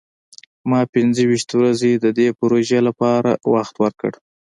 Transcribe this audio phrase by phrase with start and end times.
[0.69, 4.11] ما پنځه ویشت ورځې د دې پروژې لپاره وخت ورکړ.